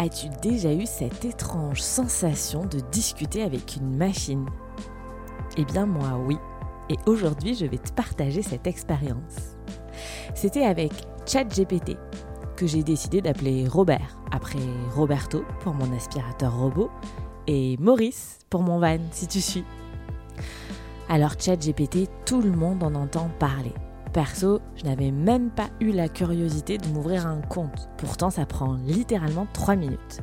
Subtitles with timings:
[0.00, 4.46] As-tu déjà eu cette étrange sensation de discuter avec une machine?
[5.56, 6.36] Eh bien moi oui.
[6.88, 9.56] Et aujourd'hui je vais te partager cette expérience.
[10.36, 10.92] C'était avec
[11.26, 11.96] ChatGPT
[12.54, 14.60] que j'ai décidé d'appeler Robert, après
[14.94, 16.90] Roberto pour mon aspirateur robot
[17.48, 19.64] et Maurice pour mon van si tu suis.
[21.08, 23.74] Alors ChatGPT, tout le monde en entend parler.
[24.08, 27.88] Perso, je n'avais même pas eu la curiosité de m'ouvrir un compte.
[27.98, 30.20] Pourtant, ça prend littéralement 3 minutes.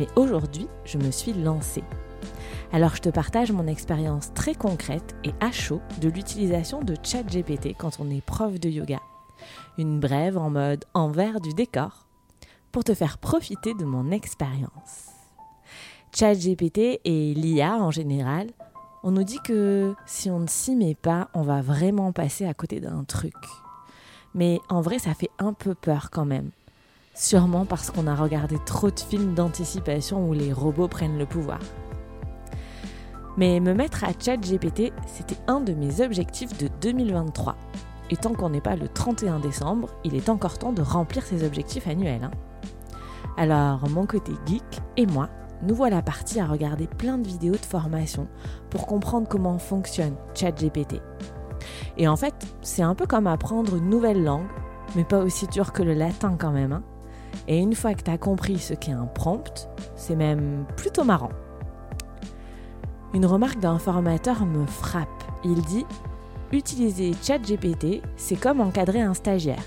[0.00, 1.84] Mais aujourd'hui, je me suis lancée.
[2.72, 7.76] Alors, je te partage mon expérience très concrète et à chaud de l'utilisation de ChatGPT
[7.78, 9.00] quand on est prof de yoga.
[9.78, 12.06] Une brève en mode envers du décor
[12.72, 15.10] pour te faire profiter de mon expérience.
[16.14, 18.48] ChatGPT et l'IA en général
[19.02, 22.54] on nous dit que si on ne s'y met pas, on va vraiment passer à
[22.54, 23.34] côté d'un truc.
[24.34, 26.50] Mais en vrai, ça fait un peu peur quand même.
[27.14, 31.60] Sûrement parce qu'on a regardé trop de films d'anticipation où les robots prennent le pouvoir.
[33.38, 37.56] Mais me mettre à chat GPT, c'était un de mes objectifs de 2023.
[38.10, 41.44] Et tant qu'on n'est pas le 31 décembre, il est encore temps de remplir ses
[41.44, 42.24] objectifs annuels.
[42.24, 42.30] Hein.
[43.36, 45.28] Alors, mon côté geek et moi,
[45.62, 48.28] nous voilà partis à regarder plein de vidéos de formation
[48.70, 51.00] pour comprendre comment fonctionne ChatGPT.
[51.96, 54.46] Et en fait, c'est un peu comme apprendre une nouvelle langue,
[54.94, 56.72] mais pas aussi dur que le latin quand même.
[56.72, 56.82] Hein.
[57.48, 61.30] Et une fois que tu compris ce qu'est un prompt, c'est même plutôt marrant.
[63.14, 65.08] Une remarque d'un formateur me frappe.
[65.44, 65.86] Il dit
[66.52, 69.64] Utiliser ChatGPT, c'est comme encadrer un stagiaire.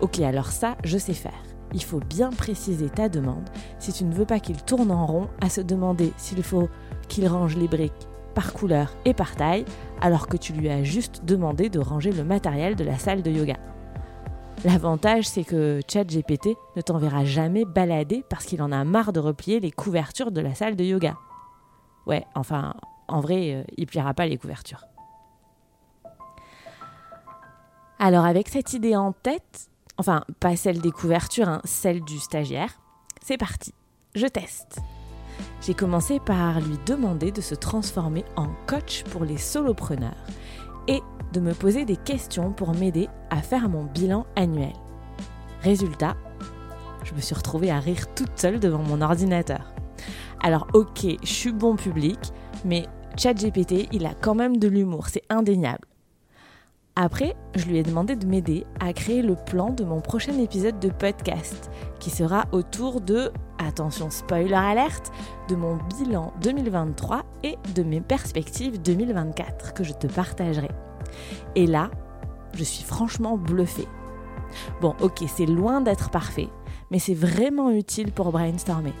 [0.00, 1.32] Ok, alors ça, je sais faire
[1.74, 5.28] il faut bien préciser ta demande si tu ne veux pas qu'il tourne en rond
[5.42, 6.68] à se demander s'il faut
[7.08, 9.64] qu'il range les briques par couleur et par taille,
[10.00, 13.30] alors que tu lui as juste demandé de ranger le matériel de la salle de
[13.30, 13.56] yoga.
[14.64, 19.60] L'avantage, c'est que ChatGPT ne t'enverra jamais balader parce qu'il en a marre de replier
[19.60, 21.16] les couvertures de la salle de yoga.
[22.06, 22.74] Ouais, enfin,
[23.08, 24.84] en vrai, euh, il pliera pas les couvertures.
[27.98, 32.80] Alors avec cette idée en tête, Enfin, pas celle des couvertures, hein, celle du stagiaire.
[33.22, 33.72] C'est parti,
[34.14, 34.78] je teste.
[35.62, 40.26] J'ai commencé par lui demander de se transformer en coach pour les solopreneurs
[40.88, 41.00] et
[41.32, 44.72] de me poser des questions pour m'aider à faire mon bilan annuel.
[45.62, 46.16] Résultat,
[47.04, 49.72] je me suis retrouvée à rire toute seule devant mon ordinateur.
[50.42, 52.18] Alors ok, je suis bon public,
[52.64, 55.86] mais ChatGPT, il a quand même de l'humour, c'est indéniable.
[56.96, 60.78] Après, je lui ai demandé de m'aider à créer le plan de mon prochain épisode
[60.78, 61.68] de podcast,
[61.98, 65.10] qui sera autour de, attention spoiler alerte,
[65.48, 70.70] de mon bilan 2023 et de mes perspectives 2024 que je te partagerai.
[71.56, 71.90] Et là,
[72.52, 73.88] je suis franchement bluffée.
[74.80, 76.48] Bon, ok, c'est loin d'être parfait,
[76.92, 78.94] mais c'est vraiment utile pour brainstormer.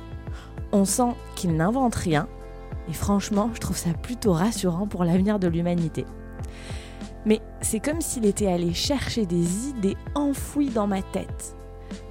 [0.72, 2.26] On sent qu'il n'invente rien,
[2.88, 6.04] et franchement, je trouve ça plutôt rassurant pour l'avenir de l'humanité.
[7.64, 11.56] C'est comme s'il était allé chercher des idées enfouies dans ma tête.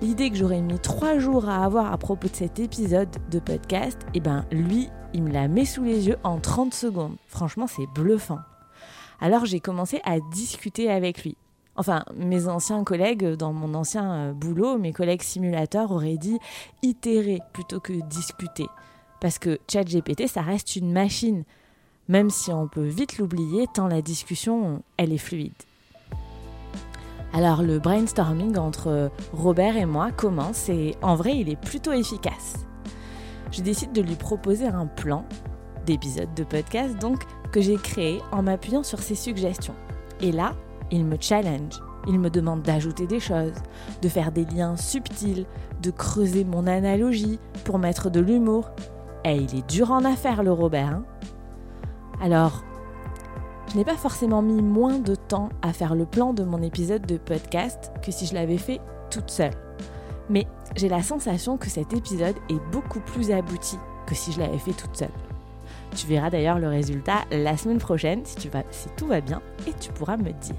[0.02, 4.00] L'idée que j'aurais mis trois jours à avoir à propos de cet épisode de podcast,
[4.16, 7.16] eh ben lui, il me la met sous les yeux en 30 secondes.
[7.28, 8.40] Franchement, c'est bluffant.
[9.22, 11.38] Alors j'ai commencé à discuter avec lui.
[11.76, 16.40] Enfin, mes anciens collègues dans mon ancien euh, boulot, mes collègues simulateurs auraient dit
[16.82, 18.66] itérer plutôt que discuter.
[19.22, 21.44] Parce que ChatGPT, ça reste une machine
[22.08, 25.54] même si on peut vite l'oublier tant la discussion, elle est fluide.
[27.34, 32.66] Alors le brainstorming entre Robert et moi commence et en vrai il est plutôt efficace.
[33.52, 35.26] Je décide de lui proposer un plan
[35.86, 39.76] d'épisode de podcast donc que j'ai créé en m'appuyant sur ses suggestions.
[40.22, 40.54] Et là,
[40.92, 41.80] il me challenge.
[42.08, 43.54] Il me demande d'ajouter des choses,
[44.02, 45.46] de faire des liens subtils,
[45.82, 48.70] de creuser mon analogie pour mettre de l'humour.
[49.24, 50.88] Et il est dur en affaire le Robert.
[50.88, 51.06] Hein
[52.22, 52.64] alors,
[53.72, 57.06] je n'ai pas forcément mis moins de temps à faire le plan de mon épisode
[57.06, 58.80] de podcast que si je l'avais fait
[59.10, 59.54] toute seule.
[60.30, 64.58] Mais j'ai la sensation que cet épisode est beaucoup plus abouti que si je l'avais
[64.58, 65.10] fait toute seule.
[65.96, 68.50] Tu verras d'ailleurs le résultat la semaine prochaine si,
[68.96, 70.56] tout va bien et tu pourras me dire.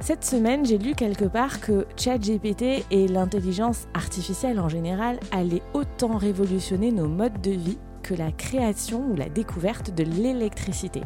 [0.00, 6.16] Cette semaine, j'ai lu quelque part que ChatGPT et l'intelligence artificielle en général allaient autant
[6.16, 7.78] révolutionner nos modes de vie
[8.14, 11.02] la création ou la découverte de l'électricité.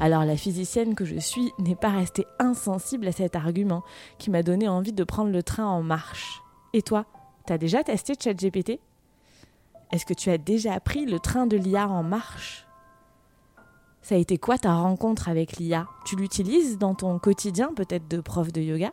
[0.00, 3.82] Alors la physicienne que je suis n'est pas restée insensible à cet argument
[4.18, 6.42] qui m'a donné envie de prendre le train en marche.
[6.72, 7.06] Et toi,
[7.46, 8.80] t'as déjà testé ChatGPT?
[9.92, 12.66] Est-ce que tu as déjà pris le train de l'IA en marche?
[14.02, 18.20] Ça a été quoi ta rencontre avec l'IA Tu l'utilises dans ton quotidien peut-être de
[18.20, 18.92] prof de yoga?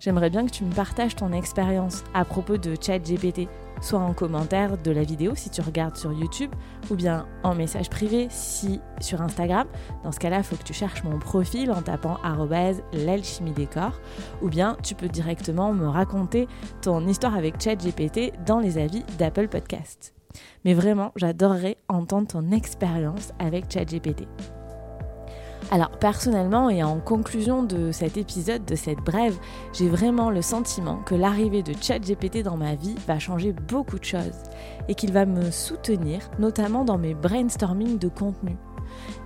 [0.00, 3.48] J'aimerais bien que tu me partages ton expérience à propos de ChatGPT,
[3.80, 6.50] soit en commentaire de la vidéo si tu regardes sur YouTube,
[6.90, 9.66] ou bien en message privé si sur Instagram.
[10.02, 12.18] Dans ce cas-là, il faut que tu cherches mon profil en tapant
[12.92, 13.92] l'alchimie décor,
[14.42, 16.48] ou bien tu peux directement me raconter
[16.82, 20.14] ton histoire avec ChatGPT dans les avis d'Apple Podcast.
[20.64, 24.26] Mais vraiment, j'adorerais entendre ton expérience avec ChatGPT.
[25.70, 29.36] Alors personnellement et en conclusion de cet épisode, de cette brève,
[29.72, 34.04] j'ai vraiment le sentiment que l'arrivée de ChatGPT dans ma vie va changer beaucoup de
[34.04, 34.42] choses
[34.88, 38.56] et qu'il va me soutenir, notamment dans mes brainstorming de contenu.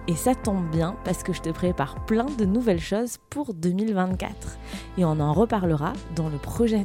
[0.07, 4.59] Et ça tombe bien parce que je te prépare plein de nouvelles choses pour 2024.
[4.97, 6.85] Et on en reparlera dans le prochain,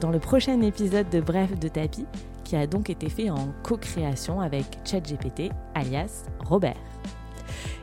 [0.00, 2.06] dans épisode de Bref de Tapis,
[2.44, 6.76] qui a donc été fait en co-création avec ChatGPT, alias Robert.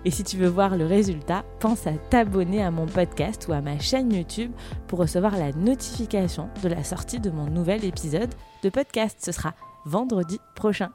[0.07, 3.59] Et si tu veux voir le résultat, pense à t'abonner à mon podcast ou à
[3.59, 4.54] ma chaîne YouTube
[4.88, 8.33] pour recevoir la notification de la sortie de mon nouvel épisode
[8.63, 9.18] de podcast.
[9.19, 9.54] Ce sera
[9.86, 10.92] vendredi prochain.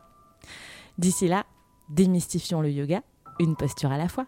[0.96, 1.44] D'ici là,
[1.90, 3.02] démystifions le yoga,
[3.38, 4.24] une posture à la fois.